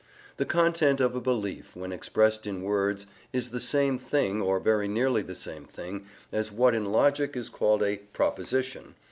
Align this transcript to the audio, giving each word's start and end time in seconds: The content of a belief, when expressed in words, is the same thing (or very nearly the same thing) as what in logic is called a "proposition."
The 0.37 0.45
content 0.45 0.99
of 0.99 1.15
a 1.15 1.21
belief, 1.21 1.75
when 1.75 1.91
expressed 1.91 2.47
in 2.47 2.63
words, 2.63 3.05
is 3.31 3.51
the 3.51 3.59
same 3.59 3.99
thing 3.99 4.41
(or 4.41 4.59
very 4.59 4.87
nearly 4.87 5.21
the 5.21 5.35
same 5.35 5.65
thing) 5.65 6.07
as 6.31 6.51
what 6.51 6.73
in 6.73 6.85
logic 6.85 7.37
is 7.37 7.49
called 7.49 7.83
a 7.83 7.97
"proposition." 7.97 8.95